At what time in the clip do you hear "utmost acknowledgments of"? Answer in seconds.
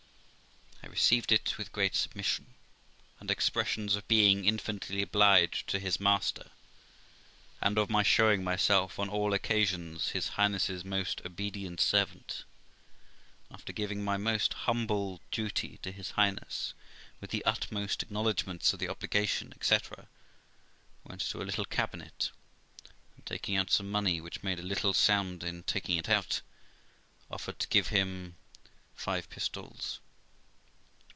17.45-18.79